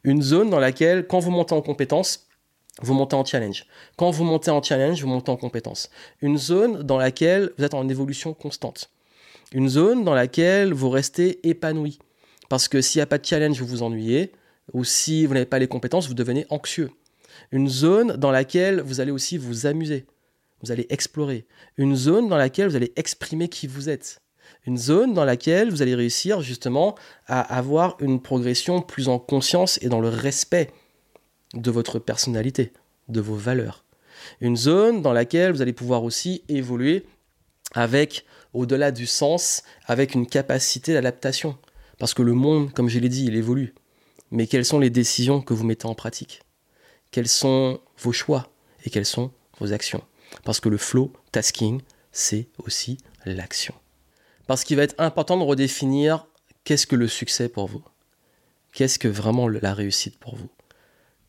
Une 0.03 0.23
zone 0.23 0.51
dans 0.51 0.59
laquelle, 0.59 1.07
quand 1.07 1.21
vous 1.21 1.31
montez 1.31 1.55
en 1.55 1.63
compétences, 1.63 2.27
vous 2.83 2.95
montez 2.95 3.15
en 3.15 3.25
challenge. 3.25 3.65
Quand 3.97 4.11
vous 4.11 4.25
montez 4.25 4.51
en 4.51 4.61
challenge, 4.61 5.01
vous 5.01 5.09
montez 5.09 5.31
en 5.31 5.37
compétences. 5.37 5.89
Une 6.21 6.37
zone 6.37 6.83
dans 6.83 6.99
laquelle 6.99 7.53
vous 7.59 7.65
êtes 7.65 7.75
en 7.75 7.89
évolution 7.89 8.35
constante. 8.35 8.91
Une 9.53 9.69
zone 9.69 10.03
dans 10.03 10.15
laquelle 10.15 10.73
vous 10.73 10.91
restez 10.91 11.49
épanoui. 11.49 12.01
Parce 12.49 12.69
que 12.69 12.81
s'il 12.81 12.99
n'y 12.99 13.03
a 13.05 13.07
pas 13.07 13.19
de 13.19 13.25
challenge, 13.25 13.61
vous 13.61 13.67
vous 13.67 13.83
ennuyez, 13.83 14.33
ou 14.73 14.85
si 14.85 15.27
vous 15.27 15.35
n'avez 15.35 15.47
pas 15.47 15.59
les 15.59 15.69
compétences, 15.69 16.09
vous 16.09 16.15
devenez 16.15 16.47
anxieux. 16.51 16.91
Une 17.53 17.69
zone 17.69 18.17
dans 18.17 18.31
laquelle 18.31 18.81
vous 18.81 19.01
allez 19.01 19.11
aussi 19.11 19.39
vous 19.39 19.67
amuser, 19.67 20.07
vous 20.63 20.73
allez 20.73 20.87
explorer. 20.91 21.47
Une 21.77 21.95
zone 21.95 22.29
dans 22.29 22.37
laquelle 22.37 22.69
vous 22.69 22.77
allez 22.77 22.93
exprimer 22.97 23.49
qui 23.49 23.67
vous 23.67 23.89
êtes. 23.89 24.21
Une 24.67 24.79
zone 24.79 25.15
dans 25.15 25.25
laquelle 25.25 25.71
vous 25.71 25.83
allez 25.83 25.95
réussir 25.95 26.41
justement 26.41 26.97
à 27.27 27.41
avoir 27.41 27.97
une 28.01 28.21
progression 28.21 28.81
plus 28.81 29.09
en 29.09 29.19
conscience 29.19 29.79
et 29.83 29.89
dans 29.89 30.01
le 30.01 30.09
respect 30.09 30.71
de 31.55 31.71
votre 31.71 31.99
personnalité, 31.99 32.73
de 33.09 33.21
vos 33.21 33.37
valeurs. 33.37 33.85
Une 34.41 34.57
zone 34.57 35.03
dans 35.03 35.13
laquelle 35.13 35.53
vous 35.53 35.63
allez 35.63 35.73
pouvoir 35.73 36.05
aussi 36.05 36.43
évoluer 36.49 37.07
avec, 37.75 38.25
au-delà 38.55 38.91
du 38.91 39.07
sens, 39.07 39.63
avec 39.87 40.15
une 40.15 40.27
capacité 40.27 40.95
d'adaptation. 40.95 41.57
Parce 41.99 42.15
que 42.15 42.23
le 42.23 42.35
monde, 42.35 42.73
comme 42.73 42.89
je 42.89 42.99
l'ai 42.99 43.09
dit, 43.09 43.25
il 43.25 43.37
évolue. 43.37 43.75
Mais 44.31 44.47
quelles 44.47 44.65
sont 44.65 44.79
les 44.79 44.91
décisions 44.91 45.41
que 45.41 45.55
vous 45.55 45.65
mettez 45.65 45.87
en 45.87 45.95
pratique? 45.95 46.43
Quels 47.11 47.29
sont 47.29 47.81
vos 47.99 48.13
choix 48.13 48.51
et 48.85 48.91
quelles 48.91 49.07
sont 49.07 49.31
vos 49.59 49.73
actions? 49.73 50.03
Parce 50.45 50.61
que 50.61 50.69
le 50.69 50.77
flow 50.77 51.13
tasking, 51.33 51.81
c'est 52.13 52.49
aussi 52.59 52.99
l'action. 53.25 53.75
Parce 54.47 54.65
qu'il 54.65 54.77
va 54.77 54.83
être 54.83 54.95
important 54.99 55.37
de 55.37 55.43
redéfinir 55.43 56.27
qu'est-ce 56.65 56.87
que 56.87 56.97
le 56.97 57.09
succès 57.09 57.49
pour 57.49 57.67
vous? 57.67 57.83
Qu'est-ce 58.73 58.99
que 58.99 59.09
vraiment 59.09 59.49
la 59.49 59.73
réussite 59.73 60.19
pour 60.19 60.37
vous? 60.37 60.51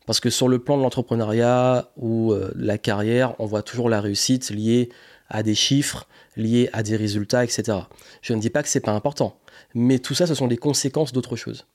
Parce 0.06 0.20
que 0.20 0.30
sur 0.30 0.48
le 0.48 0.58
plan 0.58 0.76
de 0.76 0.82
l'entrepreneuriat 0.82 1.90
ou 1.96 2.32
euh, 2.32 2.50
de 2.54 2.64
la 2.64 2.78
carrière, 2.78 3.34
on 3.38 3.46
voit 3.46 3.62
toujours 3.62 3.88
la 3.88 4.00
réussite 4.00 4.50
liée 4.50 4.90
à 5.28 5.42
des 5.42 5.54
chiffres, 5.54 6.08
liés 6.36 6.70
à 6.72 6.82
des 6.82 6.96
résultats, 6.96 7.44
etc. 7.44 7.78
Je 8.22 8.32
ne 8.32 8.40
dis 8.40 8.50
pas 8.50 8.62
que 8.62 8.68
c'est 8.68 8.80
pas 8.80 8.92
important, 8.92 9.38
mais 9.74 9.98
tout 9.98 10.14
ça, 10.14 10.26
ce 10.26 10.34
sont 10.34 10.46
des 10.46 10.56
conséquences 10.56 11.12
d'autre 11.12 11.36
chose. 11.36 11.66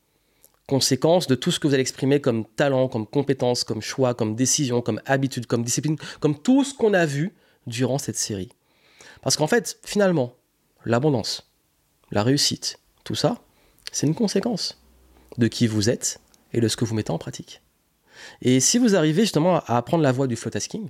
Conséquences 0.67 1.27
de 1.27 1.35
tout 1.35 1.51
ce 1.51 1.59
que 1.59 1.67
vous 1.67 1.73
allez 1.73 1.81
exprimer 1.81 2.21
comme 2.21 2.45
talent, 2.45 2.87
comme 2.87 3.05
compétence, 3.05 3.63
comme 3.63 3.81
choix, 3.81 4.13
comme 4.13 4.35
décision, 4.35 4.81
comme 4.81 5.01
habitude, 5.05 5.45
comme 5.45 5.63
discipline, 5.63 5.97
comme 6.19 6.39
tout 6.39 6.63
ce 6.63 6.73
qu'on 6.73 6.93
a 6.93 7.05
vu 7.05 7.33
durant 7.67 7.97
cette 7.97 8.17
série. 8.17 8.49
Parce 9.21 9.35
qu'en 9.35 9.47
fait, 9.47 9.79
finalement, 9.83 10.35
l'abondance, 10.85 11.51
la 12.11 12.23
réussite, 12.23 12.79
tout 13.03 13.15
ça, 13.15 13.41
c'est 13.91 14.07
une 14.07 14.15
conséquence 14.15 14.81
de 15.37 15.47
qui 15.47 15.67
vous 15.67 15.89
êtes 15.89 16.19
et 16.53 16.61
de 16.61 16.67
ce 16.67 16.77
que 16.77 16.85
vous 16.85 16.95
mettez 16.95 17.11
en 17.11 17.17
pratique. 17.17 17.61
Et 18.41 18.59
si 18.59 18.77
vous 18.77 18.95
arrivez 18.95 19.23
justement 19.23 19.57
à 19.57 19.77
apprendre 19.77 20.03
la 20.03 20.11
voie 20.11 20.27
du 20.27 20.35
flow 20.35 20.51
tasking, 20.51 20.89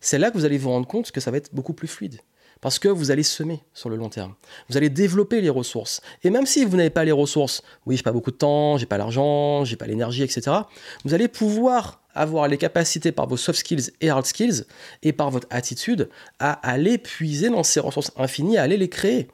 c'est 0.00 0.18
là 0.18 0.30
que 0.30 0.38
vous 0.38 0.44
allez 0.44 0.58
vous 0.58 0.70
rendre 0.70 0.86
compte 0.86 1.10
que 1.10 1.20
ça 1.20 1.30
va 1.30 1.36
être 1.36 1.54
beaucoup 1.54 1.74
plus 1.74 1.88
fluide. 1.88 2.20
Parce 2.60 2.78
que 2.78 2.88
vous 2.88 3.10
allez 3.10 3.22
semer 3.22 3.62
sur 3.72 3.88
le 3.88 3.96
long 3.96 4.08
terme. 4.08 4.34
Vous 4.68 4.76
allez 4.76 4.90
développer 4.90 5.40
les 5.40 5.48
ressources. 5.48 6.02
Et 6.22 6.30
même 6.30 6.46
si 6.46 6.64
vous 6.64 6.76
n'avez 6.76 6.90
pas 6.90 7.04
les 7.04 7.12
ressources, 7.12 7.62
oui, 7.86 7.96
j'ai 7.96 8.02
pas 8.02 8.12
beaucoup 8.12 8.30
de 8.30 8.36
temps, 8.36 8.76
j'ai 8.76 8.86
pas 8.86 8.98
l'argent, 8.98 9.64
j'ai 9.64 9.76
pas 9.76 9.86
l'énergie, 9.86 10.22
etc., 10.22 10.56
vous 11.04 11.14
allez 11.14 11.28
pouvoir 11.28 12.02
avoir 12.14 12.48
les 12.48 12.58
capacités 12.58 13.12
par 13.12 13.26
vos 13.26 13.36
soft 13.36 13.60
skills 13.60 13.92
et 14.00 14.10
hard 14.10 14.26
skills 14.26 14.64
et 15.02 15.12
par 15.12 15.30
votre 15.30 15.46
attitude 15.50 16.08
à 16.38 16.52
aller 16.68 16.98
puiser 16.98 17.48
dans 17.50 17.62
ces 17.62 17.80
ressources 17.80 18.12
infinies, 18.16 18.58
à 18.58 18.62
aller 18.62 18.76
les 18.76 18.88
créer. 18.88 19.28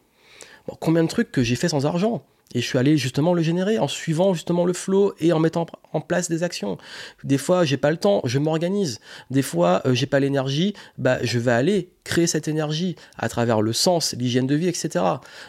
combien 0.81 1.03
de 1.03 1.09
trucs 1.09 1.33
que 1.33 1.43
j'ai 1.43 1.57
fait 1.57 1.69
sans 1.69 1.87
argent? 1.87 2.25
Et 2.55 2.61
je 2.61 2.67
suis 2.67 2.79
allé 2.79 2.97
justement 2.97 3.35
le 3.35 3.43
générer 3.43 3.79
en 3.79 3.89
suivant 3.89 4.33
justement 4.33 4.65
le 4.65 4.73
flow 4.73 5.15
et 5.21 5.33
en 5.33 5.39
mettant 5.39 5.67
en 5.93 6.01
place 6.01 6.29
des 6.29 6.43
actions. 6.43 6.79
Des 7.25 7.39
fois, 7.39 7.65
j'ai 7.65 7.77
pas 7.77 7.91
le 7.91 7.97
temps, 7.97 8.21
je 8.25 8.39
m'organise. 8.39 9.01
Des 9.31 9.43
fois, 9.43 9.83
euh, 9.85 9.95
j'ai 9.95 10.07
pas 10.07 10.21
l'énergie, 10.21 10.75
bah, 10.99 11.19
je 11.23 11.39
vais 11.39 11.53
aller 11.53 11.91
créer 12.05 12.27
cette 12.27 12.49
énergie 12.49 12.97
à 13.19 13.29
travers 13.29 13.63
le 13.63 13.73
sens, 13.73 14.15
l'hygiène 14.17 14.47
de 14.47 14.55
vie, 14.55 14.69
etc. 14.69 15.05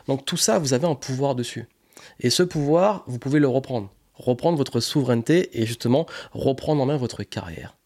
Donc 0.08 0.26
tout 0.26 0.38
ça, 0.38 0.60
vous 0.60 0.74
avez 0.74 0.88
un 0.88 0.96
pouvoir 0.96 1.36
dessus. 1.36 1.68
Et 2.20 2.30
ce 2.30 2.44
pouvoir, 2.44 3.04
vous 3.08 3.20
pouvez 3.20 3.40
le 3.40 3.48
reprendre. 3.48 3.92
Reprendre 4.16 4.58
votre 4.58 4.80
souveraineté 4.80 5.62
et 5.62 5.66
justement 5.66 6.08
reprendre 6.32 6.82
en 6.82 6.88
main 6.88 6.98
votre 6.98 7.24
carrière. 7.24 7.78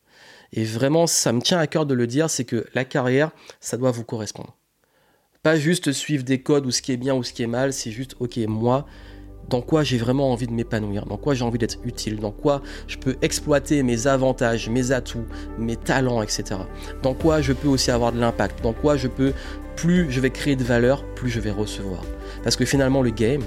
Et 0.53 0.63
vraiment, 0.63 1.05
ça 1.07 1.33
me 1.33 1.41
tient 1.41 1.59
à 1.59 1.67
cœur 1.67 1.85
de 1.85 1.93
le 1.93 2.07
dire, 2.07 2.29
c'est 2.29 2.45
que 2.45 2.65
la 2.73 2.85
carrière, 2.85 3.31
ça 3.59 3.77
doit 3.77 3.91
vous 3.91 4.03
correspondre. 4.03 4.55
Pas 5.43 5.55
juste 5.55 5.91
suivre 5.91 6.23
des 6.23 6.39
codes 6.39 6.67
ou 6.67 6.71
ce 6.71 6.83
qui 6.83 6.91
est 6.91 6.97
bien 6.97 7.15
ou 7.15 7.23
ce 7.23 7.33
qui 7.33 7.41
est 7.41 7.47
mal, 7.47 7.73
c'est 7.73 7.89
juste, 7.89 8.15
ok, 8.19 8.37
moi, 8.47 8.85
dans 9.49 9.61
quoi 9.61 9.81
j'ai 9.81 9.97
vraiment 9.97 10.31
envie 10.31 10.45
de 10.45 10.51
m'épanouir, 10.51 11.07
dans 11.07 11.17
quoi 11.17 11.33
j'ai 11.33 11.43
envie 11.43 11.57
d'être 11.57 11.79
utile, 11.83 12.19
dans 12.19 12.29
quoi 12.29 12.61
je 12.85 12.99
peux 12.99 13.15
exploiter 13.23 13.81
mes 13.81 14.05
avantages, 14.05 14.69
mes 14.69 14.91
atouts, 14.91 15.25
mes 15.57 15.77
talents, 15.77 16.21
etc. 16.21 16.59
Dans 17.01 17.15
quoi 17.15 17.41
je 17.41 17.53
peux 17.53 17.69
aussi 17.69 17.89
avoir 17.89 18.11
de 18.11 18.19
l'impact, 18.19 18.61
dans 18.61 18.73
quoi 18.73 18.97
je 18.97 19.07
peux, 19.07 19.33
plus 19.75 20.11
je 20.11 20.19
vais 20.19 20.29
créer 20.29 20.55
de 20.55 20.63
valeur, 20.63 21.03
plus 21.15 21.31
je 21.31 21.39
vais 21.39 21.49
recevoir. 21.49 22.03
Parce 22.43 22.55
que 22.55 22.63
finalement, 22.63 23.01
le 23.01 23.09
game, 23.09 23.41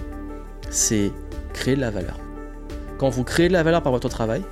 c'est 0.70 1.12
créer 1.52 1.76
de 1.76 1.80
la 1.80 1.92
valeur. 1.92 2.18
Quand 2.98 3.08
vous 3.08 3.22
créez 3.22 3.46
de 3.46 3.52
la 3.52 3.62
valeur 3.62 3.84
par 3.84 3.92
votre 3.92 4.08
travail 4.08 4.42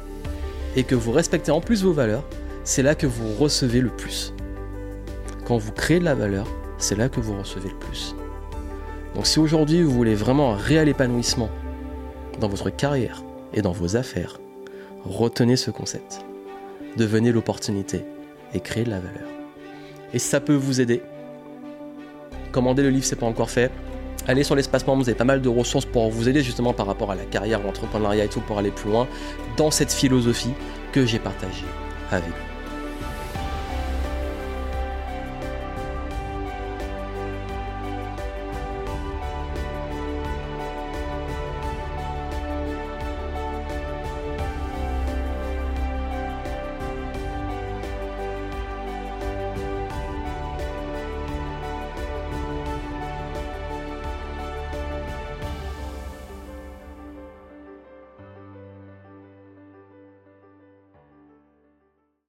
et 0.77 0.85
que 0.85 0.95
vous 0.95 1.11
respectez 1.11 1.51
en 1.51 1.61
plus 1.61 1.83
vos 1.83 1.93
valeurs, 1.93 2.23
c'est 2.63 2.85
là 2.85 2.95
que 2.95 3.09
vous 3.09 3.35
recevez 3.35 3.81
le 3.81 3.91
plus. 3.91 4.33
Quand 5.45 5.57
vous 5.57 5.73
créez 5.73 5.99
de 5.99 6.05
la 6.05 6.15
valeur, 6.15 6.47
c'est 6.83 6.97
là 6.97 7.09
que 7.09 7.21
vous 7.21 7.39
recevez 7.39 7.71
le 7.71 7.79
plus. 7.79 8.15
Donc 9.15 9.27
si 9.27 9.39
aujourd'hui 9.39 9.83
vous 9.83 9.93
voulez 9.93 10.15
vraiment 10.15 10.53
un 10.53 10.57
réel 10.57 10.89
épanouissement 10.89 11.51
dans 12.41 12.49
votre 12.49 12.71
carrière 12.71 13.23
et 13.55 13.63
dans 13.63 13.73
vos 13.73 13.97
affaires, 13.97 14.41
retenez 15.05 15.57
ce 15.57 15.71
concept. 15.71 16.25
Devenez 16.97 17.33
l'opportunité 17.33 18.05
et 18.53 18.61
créez 18.61 18.85
de 18.85 18.91
la 18.91 18.99
valeur. 18.99 19.29
Et 20.13 20.19
ça 20.19 20.41
peut 20.41 20.55
vous 20.55 20.81
aider, 20.81 21.03
commandez 22.51 22.83
le 22.83 22.91
livre, 22.91 23.05
c'est 23.05 23.17
pas 23.17 23.27
encore 23.27 23.51
fait. 23.51 23.71
Allez 24.27 24.45
sur 24.45 24.55
l'espace 24.55 24.87
membre, 24.87 25.03
vous 25.03 25.09
avez 25.09 25.19
pas 25.19 25.25
mal 25.25 25.41
de 25.41 25.49
ressources 25.49 25.87
pour 25.87 26.11
vous 26.11 26.29
aider 26.29 26.43
justement 26.43 26.73
par 26.73 26.87
rapport 26.87 27.11
à 27.11 27.15
la 27.15 27.25
carrière, 27.25 27.61
l'entrepreneuriat 27.61 28.25
et 28.25 28.29
tout 28.29 28.41
pour 28.41 28.59
aller 28.59 28.71
plus 28.71 28.91
loin 28.91 29.09
dans 29.57 29.71
cette 29.71 29.93
philosophie 29.93 30.53
que 30.93 31.07
j'ai 31.07 31.19
partagée 31.19 31.65
avec 32.11 32.29
vous. 32.29 32.52